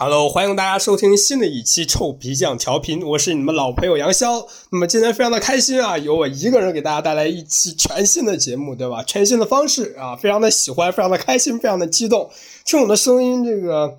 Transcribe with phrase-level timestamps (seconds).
[0.00, 4.46] Hello，欢迎大家收听新的一期臭皮匠调频，我是你们老朋友杨潇。
[4.70, 9.02] 那么今天非常的开心啊，由我一个人给大家带来一期全新的节目，对吧？
[9.02, 12.30] 全新的方式啊，非常的喜欢，非常的开心，非常的激动。
[12.64, 13.98] 听我的声音，这个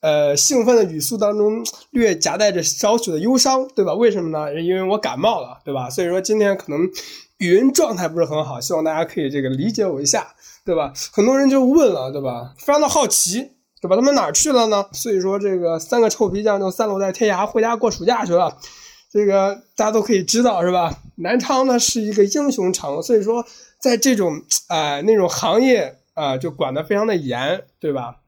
[0.00, 3.92] 呃兴奋的语速当中略夹带着少许的忧伤，对吧？
[3.94, 4.54] 为什么呢？
[4.62, 5.90] 因为我感冒了，对吧？
[5.90, 6.88] 所以说今天可能
[7.38, 10.92] 语音状态不是很好，希望大家可以这个理解我一下，对吧？
[11.10, 12.54] 很多人就问了，对吧？
[12.58, 13.50] 非常的好奇。
[13.82, 13.96] 对吧？
[13.96, 14.86] 他们哪儿去了呢？
[14.92, 18.56] 所以说，这个三个臭皮匠就散落在天涯，回家过暑假去了。
[19.10, 21.02] 这个大家都可以知道，是吧？
[21.16, 23.44] 南昌呢是一个英雄城，所以说
[23.80, 28.18] 在这种啊那种行业啊就管得非常的严，对吧？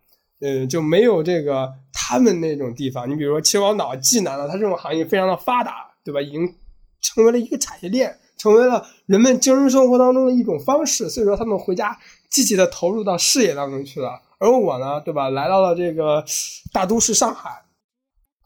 [0.41, 3.09] 嗯，就没有这个他们那种地方。
[3.09, 6.21] 你比如说秦皇岛、济南的，它这种行业非常的发达，对吧？
[6.21, 6.53] 已经
[7.01, 11.09] 成为了一个产业链，成为了人们精神生活当中的一种方式。
[11.09, 11.99] 所以说，他们回家
[12.31, 14.21] 积极的投入到事业当中去了。
[14.39, 15.31] 而我呢，对吧？
[15.31, 16.25] 来到了这个
[16.73, 17.65] 大都市上海，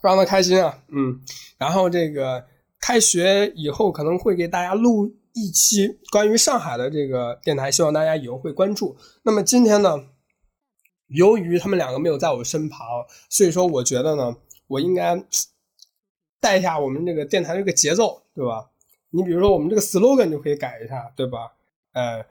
[0.01, 1.20] 非常的开心啊，嗯。
[1.56, 2.45] 然后这个
[2.80, 8.97] 开学以后可能会给大家录一期关于上海的这个电台，希望大家以后会关注。
[9.25, 9.97] 那么今天呢，
[11.08, 12.86] 由于他们两个没有在我身旁，
[13.28, 14.36] 所以说我觉得呢，
[14.69, 15.20] 我应该
[16.41, 18.67] 带一下我们这个电台这个节奏，对吧？
[19.11, 21.53] 你比如说我们这个 slogan 就可以改一下，对吧？
[21.92, 22.25] 呃。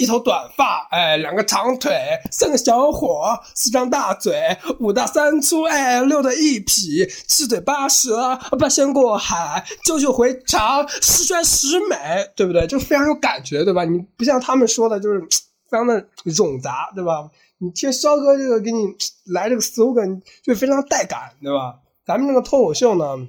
[0.00, 1.92] 一头短发，哎，两个长腿，
[2.30, 11.96] 三个小伙，四张大嘴，五大三粗，哎，六的一痞，七嘴八舌，八仙过海，九九回肠，十全十美，
[12.36, 12.64] 对不对？
[12.68, 13.84] 就非常有感觉，对吧？
[13.84, 15.18] 你不像他们说的，就是
[15.68, 17.28] 非常的冗杂，对吧？
[17.58, 18.94] 你听肖哥这个给你
[19.32, 21.74] 来这个 slogan，就非常带感，对吧？
[22.06, 23.26] 咱们这个脱口秀呢，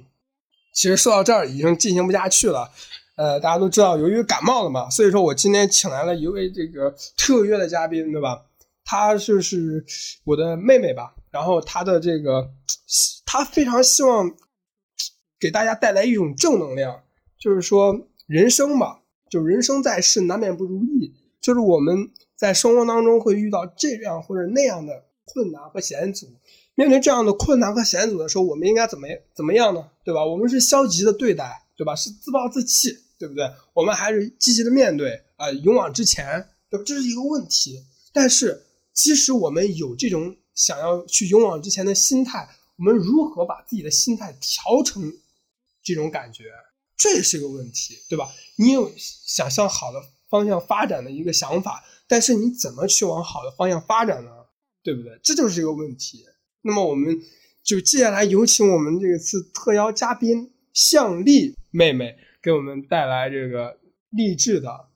[0.72, 2.70] 其实说到这儿已经进行不下去了。
[3.16, 8.46] 呃，大家都知道，由于感冒了嘛，所以说我今天请来了一位这个特约的嘉宾，对吧？
[8.84, 9.84] 她就是
[10.24, 11.14] 我的妹妹吧。
[11.30, 12.50] 然后她的这个，
[13.26, 14.34] 她非常希望
[15.38, 17.02] 给大家带来一种正能量，
[17.38, 26.26] 就是说人生嘛，就人生在世难免不如意，就是我们在生活当中会遇到这样或者那样的困难和险阻。
[26.80, 29.88] 面对这样的困难和险阻的时候，我们应该怎么怎么样呢？
[30.04, 30.24] 对吧？
[30.24, 31.94] 我们是消极的对待，对吧？
[31.94, 32.96] 是自暴自弃。
[33.20, 33.44] 对不对？
[33.74, 36.24] 我们还是积极的面对啊，勇往直前，
[36.70, 36.84] 对吧？
[36.86, 37.84] 这是一个问题。
[38.14, 38.64] 但是，
[38.94, 42.48] 即使我们有这种想要去勇往直前的心态，
[42.78, 45.12] 我们如何把自己的心态调成
[45.84, 46.44] 这种感觉，
[46.96, 48.26] 这也是个问题，对吧？
[48.56, 54.30] 你有想向好的方向发展的一个想法，但是你怎么去往好的方向发展呢？
[54.82, 55.20] 对不对？
[55.22, 56.24] 这就是一个问题。
[56.62, 57.18] 那么，我们
[57.62, 62.16] 就接下来有请我们这次特邀嘉宾向丽妹妹。
[62.42, 63.78] 给我们带来这个
[64.08, 64.88] 励志的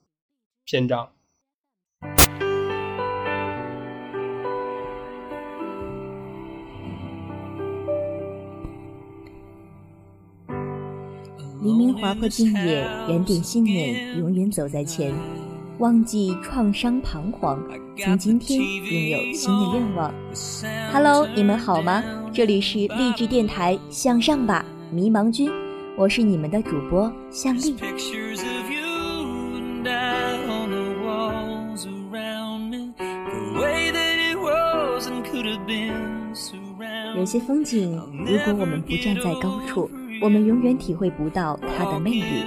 [0.65, 1.11] 篇章。
[11.61, 15.13] 黎明划破静夜，原点信念，永远走在前。
[15.79, 17.59] 忘记创伤彷徨，
[17.97, 20.13] 从今天拥有新的愿望。
[20.93, 22.01] Hello，你们好吗？
[22.31, 25.51] 这里是励志电台，向上吧，迷茫君。
[25.97, 27.75] 我是你们的主播向丽。
[37.17, 39.89] 有些风景，如果我们不站在高处，
[40.21, 42.45] 我们永远体会不到它的魅力；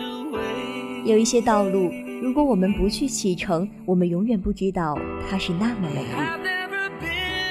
[1.05, 1.91] 有一些道路，
[2.21, 4.99] 如果我们不去启程，我们永远不知道
[5.31, 6.09] 它是那么美丽。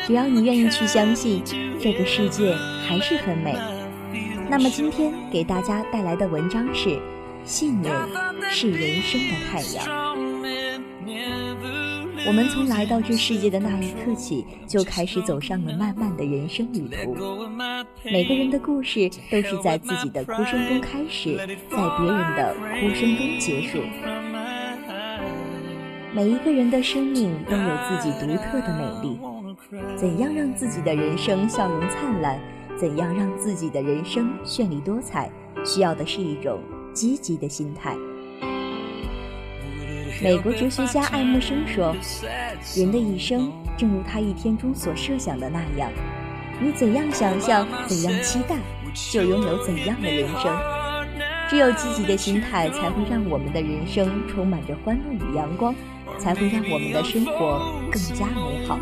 [0.06, 1.42] 只要你愿意去相信，
[1.80, 2.54] 这个世界
[2.86, 3.56] 还是很美。
[4.50, 7.00] 那么今天给大家带来的文章是：
[7.44, 7.94] 信念
[8.50, 10.16] 是人生的太阳。
[12.26, 17.16] 我们从来到这世界的那一刻起，就开始走上了漫漫的人生旅途。
[18.04, 23.80] 每个人的故事都是在自己的哭声中开始，在别人的哭声中结束。
[26.18, 29.20] 每一个人的生命都有自己独特的美丽。
[29.96, 32.40] 怎样让自己的人生笑容灿烂？
[32.76, 35.30] 怎样让自己的人生绚丽多彩？
[35.64, 36.60] 需要的是一种
[36.92, 37.96] 积极的心态。
[40.24, 41.96] 美国哲学家爱默生说
[42.76, 45.92] ：“人的一生，正如他一天中所设想的那样，
[46.60, 48.56] 你怎样想象，怎样期待，
[49.12, 50.52] 就拥有怎样的人生。
[51.48, 55.76] 只有积极的心态，才会让我们的人生充满着欢乐与阳光，
[56.18, 58.80] 才会让我们的生活更加美好。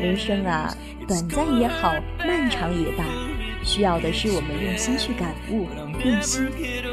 [0.00, 0.74] 人生啊！”
[1.08, 3.04] 短暂也好，漫长也罢，
[3.62, 5.68] 需要的是我们用心去感悟，
[6.04, 6.48] 用心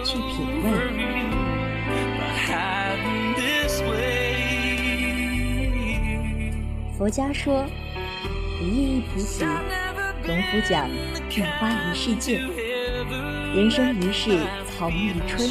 [0.05, 0.69] 去品味。
[6.95, 7.65] 佛家说，
[8.61, 9.43] 一叶一菩提，
[10.27, 10.87] 农夫讲
[11.31, 12.39] 一花一世界，
[13.55, 14.37] 人生一世，
[14.77, 15.49] 草木一春。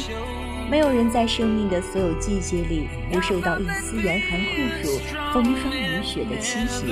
[0.73, 4.47] 没有人在生命的所有季节里不受到一丝严寒酷
[4.81, 4.99] 暑、
[5.31, 6.85] 风霜雨雪的侵袭。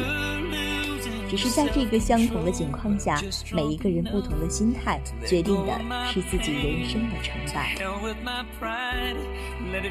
[1.27, 3.19] 只是在这个相同的情况下，
[3.51, 5.73] 每一个人不同的心态，决定的
[6.13, 7.73] 是自己人生的成败。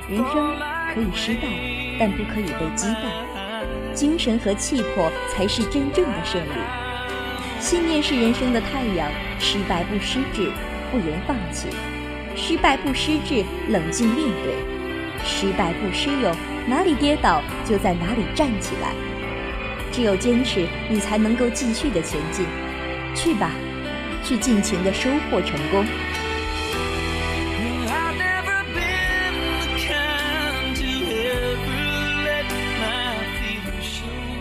[0.08, 0.54] 人生
[0.94, 1.48] 可以失败，
[1.98, 3.26] 但不可以被击败。
[3.92, 6.60] 精神和气魄才是真正的胜利。
[7.58, 9.10] 信念是人生的太阳，
[9.40, 10.52] 失败不失志，
[10.92, 11.66] 不言放弃；
[12.36, 14.54] 失败不失志，冷静面对；
[15.24, 16.34] 失败不失勇，
[16.66, 18.92] 哪里跌倒就在哪里站起来。
[19.92, 22.46] 只有坚持，你才能够继续的前进。
[23.14, 23.50] 去吧，
[24.24, 25.84] 去尽情的收获成功。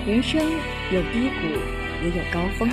[0.05, 0.41] 人生
[0.91, 1.47] 有低谷，
[2.03, 2.69] 也有高峰。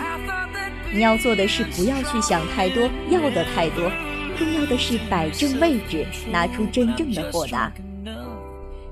[0.93, 3.91] 你要做的是不要去想太多，要的太多。
[4.37, 7.73] 重要的是摆正位置，拿出真正的豁达。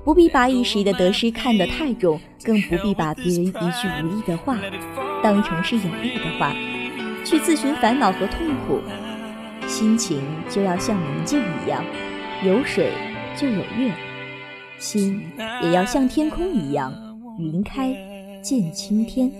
[0.03, 4.57] 不必把一时的得失看得太重，更不必把别人一句无意的话
[5.23, 6.53] 当成是有利的话，
[7.23, 8.81] 去自寻烦恼和痛苦。
[9.67, 11.83] 心情就要像明镜一样，
[12.43, 12.91] 有水
[13.35, 13.91] 就有月；
[14.77, 15.23] 心
[15.63, 16.93] 也要像天空一样，
[17.39, 17.95] 云开
[18.43, 19.31] 见青天。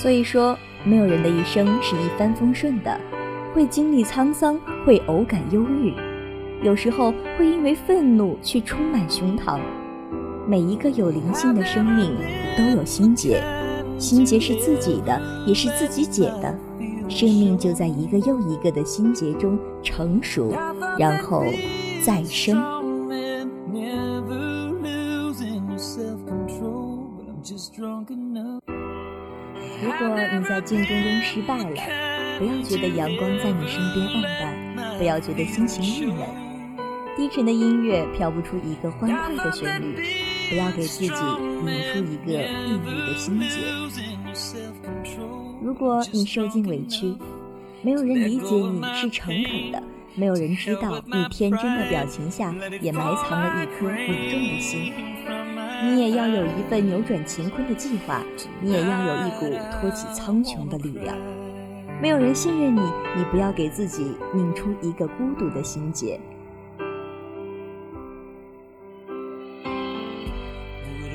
[0.00, 0.56] 所以说。
[0.82, 2.98] 没有人的一生是一帆风顺的，
[3.52, 5.92] 会经历沧桑，会偶感忧郁，
[6.62, 9.60] 有时候会因为愤怒去充满胸膛。
[10.48, 12.16] 每一个有灵性的生命
[12.56, 13.44] 都有心结，
[13.98, 16.58] 心结是自己的，也是自己解的。
[17.10, 20.50] 生命就在一个又一个的心结中成熟，
[20.98, 21.44] 然后
[22.02, 22.79] 再生。
[30.32, 31.76] 你在竞争中失败了，
[32.38, 34.22] 不要觉得阳光在你身边暗
[34.76, 36.18] 淡，不要觉得心情郁闷。
[37.16, 39.96] 低沉的音乐飘不出一个欢快的旋律，
[40.48, 43.58] 不要给自己拧出一个抑郁的心结。
[45.60, 47.12] 如果你受尽委屈，
[47.82, 49.82] 没有人理解你是诚恳的，
[50.14, 54.92] 没有人知道你天真的表情下也埋藏了一颗稳重的心。
[55.82, 58.22] 你也要有一份扭转乾坤的计划，
[58.60, 61.16] 你也要有一股托起苍穹的力量。
[62.02, 62.80] 没有人信任你，
[63.16, 66.20] 你不要给自己拧出一个孤独的心结。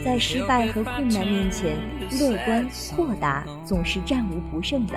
[0.04, 1.78] 在失败和困难面前，
[2.20, 4.96] 乐观豁达总是战无不胜的。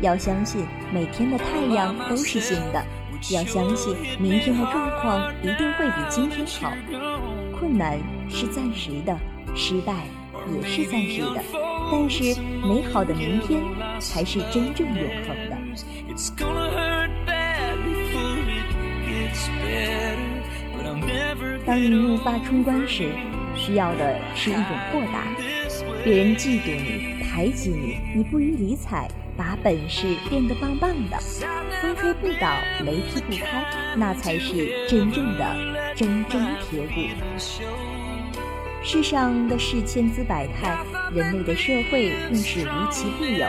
[0.00, 2.82] 要相信每天的太阳都是新的，
[3.30, 6.72] 要相信明天的状况一定会比今天好。
[7.74, 7.98] 困难
[8.28, 9.18] 是暂时的，
[9.56, 10.06] 失败
[10.54, 11.42] 也是暂时的，
[11.90, 12.22] 但是
[12.62, 13.60] 美好的明天
[13.98, 15.58] 才是真正永恒的。
[21.66, 23.10] 当你怒发冲冠时，
[23.56, 25.26] 需要的是一种豁达。
[26.04, 31.18] 别人嫉妒你、排挤你，你不予理睬，把本事变得棒棒的，
[31.82, 33.64] 风吹不倒，雷劈不开，
[33.96, 35.73] 那才是真正的。
[35.96, 37.02] 铮铮铁骨。
[38.82, 40.76] 世上的事千姿百态，
[41.12, 43.46] 人类的社会更是无奇不有。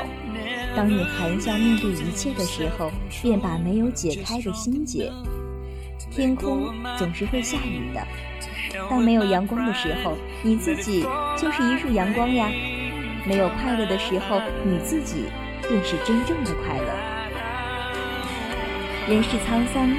[0.76, 5.12] 当你含笑面对一切的时候，便把没有解开的心结。
[6.12, 8.08] 天空总是会下雨的，
[8.90, 11.04] 当没有阳光的时候，你自己
[11.38, 12.48] 就是一束阳光呀。
[13.26, 15.26] 没有快乐的时候，你自己
[15.68, 16.94] 便是真正的快乐。
[19.10, 19.90] 人世沧桑，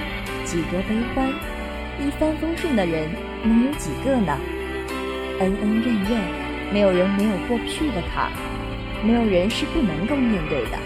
[0.44, 1.55] 几多悲欢。
[1.98, 3.08] 一帆风顺的人
[3.42, 4.38] 能有几个呢？
[5.40, 6.20] 恩恩怨怨，
[6.72, 8.32] 没有人没有过不去的坎儿，
[9.02, 10.78] 没有人是不能够面对的。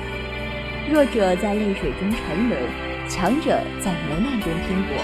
[0.90, 2.60] 弱者在泪水中沉沦，
[3.08, 4.96] 强者在磨难中拼搏。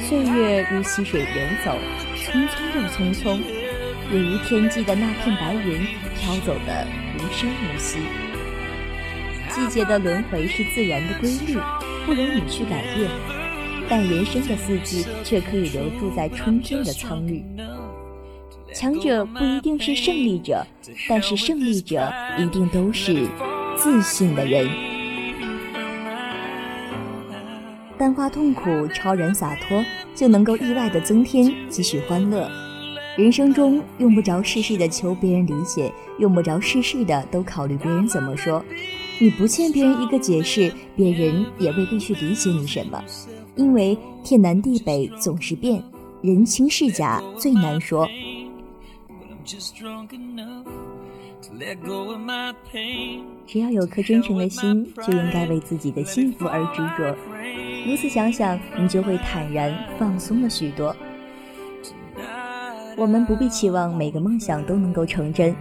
[0.00, 1.78] 岁月如溪水流走，
[2.16, 3.40] 匆匆又匆匆，
[4.12, 5.86] 也如天际的那片白云
[6.18, 6.86] 飘走的
[7.16, 8.00] 无声无息。
[9.50, 11.58] 季节的轮回是自然的规律，
[12.06, 13.37] 不容你去改变。
[13.88, 17.42] 但人生的四季却可以留住在春天的苍绿。
[18.74, 20.64] 强者不一定是胜利者，
[21.08, 23.26] 但是胜利者一定都是
[23.76, 24.68] 自信的人。
[27.96, 29.82] 淡化痛苦，超然洒脱，
[30.14, 32.48] 就能够意外的增添几许欢乐。
[33.16, 38.64] 人生中用不着事事的求别人理解，用不着事事的都考虑别人怎么说。
[39.20, 43.02] 你不欠别人一个解释，别人也未必去理解你什么，
[43.56, 45.82] 因为天南地北总是变，
[46.22, 48.08] 人情世假最难说。
[53.44, 57.12] 只要有颗真诚的心，就应该为自己的幸福而执着。
[57.88, 60.94] 如此想想，你就会坦然放松了许多。
[62.96, 65.56] 我们不必期望每个梦想都能够成真，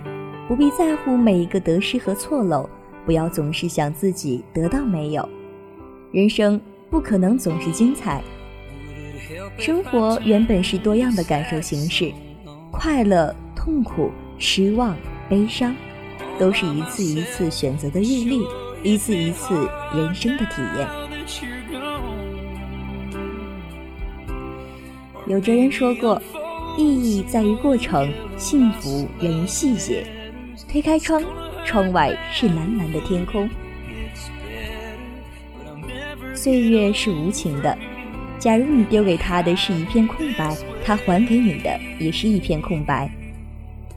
[0.48, 2.70] 不必在乎每一个得失和错漏，
[3.08, 5.28] 不要总是想自己得到没有。
[6.12, 6.60] 人生
[6.90, 8.22] 不可能总是精彩，
[9.58, 12.12] 生活原本是多样的感受形式，
[12.70, 14.94] 快乐、痛苦、失望、
[15.30, 15.74] 悲伤，
[16.38, 18.42] 都是一次一次选择的阅历，
[18.84, 19.56] 一次一次
[19.96, 20.86] 人生的体验。
[25.28, 26.22] 有哲人说过，
[26.78, 30.06] 意义在于过程，幸福源于细节。
[30.70, 31.24] 推开窗，
[31.68, 33.50] 窗外是蓝蓝的天空。
[36.34, 37.78] 岁月是无情的，
[38.40, 40.56] 假如你丢给他的是一片空白，
[40.86, 43.12] 他还给你的也是一片空白。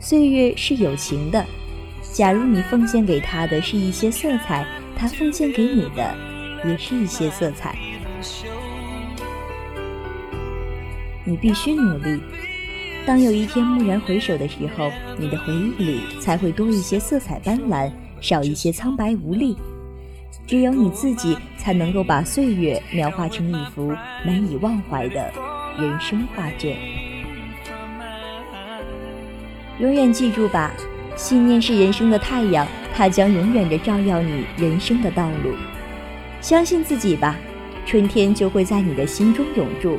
[0.01, 1.47] 岁月是有情的，
[2.13, 6.13] 假如你奉献给他的是一些色彩，他奉献给你的
[6.65, 7.79] 也是一些色彩。
[11.25, 12.21] 你必须努力。
[13.07, 17.91] 当有一天蓦然回首的时候，你的回忆里才会多一些色彩斑斓，
[18.21, 19.57] 少一些苍白无力。
[20.47, 23.93] 只有你自己才能够把岁月描画成一幅
[24.25, 25.33] 难以忘怀的
[25.79, 26.77] 人生画卷。
[29.79, 30.73] 永远记住吧，
[31.17, 35.55] 信念是人生的太阳，它将永远的照耀你人生的道路。
[36.41, 37.37] 相信自己吧，
[37.87, 39.99] 春天就会在你的心中永驻。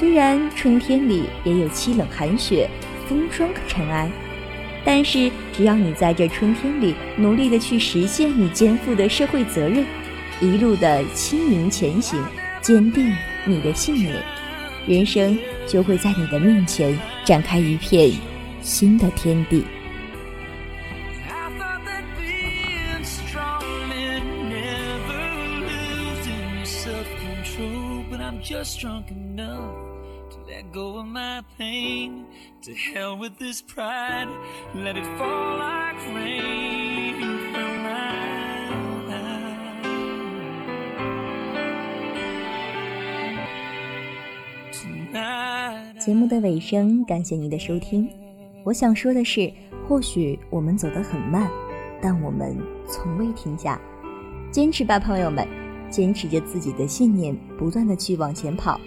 [0.00, 2.66] 虽然春天里也有凄冷寒雪、
[3.06, 4.10] 风霜和尘埃，
[4.82, 9.84] 但是只要你在这春天里努力的去实现你肩负的社会责任，
[10.40, 12.18] 一路的轻盈前行，
[12.62, 13.14] 坚定
[13.44, 14.16] 你的信念，
[14.86, 18.10] 人生就会在你的面前展开一片
[18.62, 19.62] 新的天地。
[28.42, 29.89] Just drunk enough
[30.72, 32.26] go of my pain
[32.62, 34.28] to hell with this pride
[34.74, 37.20] let it fall like rain
[37.52, 38.30] from my
[44.72, 48.08] tonight 节目的尾声感谢您的收听
[48.64, 49.52] 我想说的是
[49.88, 51.50] 或许我们走得很慢
[52.02, 53.80] 但我们从未停下
[54.50, 55.46] 坚持吧朋友们
[55.90, 58.80] 坚持着自己的信念不断的去往前跑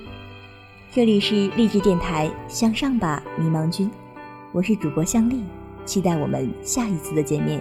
[0.96, 3.90] 这里是励志电台，向上吧，迷茫君，
[4.52, 5.44] 我是主播向丽，
[5.88, 7.60] 期待我们下一次的见面。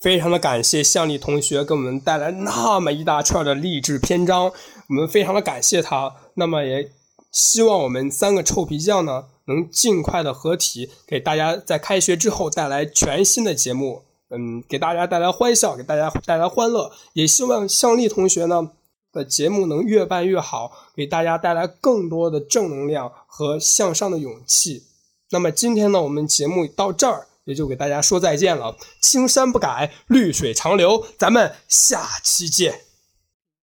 [0.00, 4.52] 非常的感谢向丽同学给我们带来那么一大串的励志篇章，
[4.88, 6.14] 我们非常的感谢他。
[6.34, 6.92] 那么也
[7.32, 9.31] 希望我们三个臭皮匠呢。
[9.46, 16.92] 能尽快的合体，给大家在开学之后带来全新的节目，嗯，给大家带来欢笑，给大家带来欢乐。
[17.14, 18.70] 也希望向丽同学呢
[19.12, 24.84] 的节目能越办越好，给大家带来更多的正能量和向上的勇气。
[25.30, 28.76] 那么今天呢，我们节目到这儿也就给大家说再见了。
[29.00, 32.91] 青山不改，绿水长流，咱们下期见。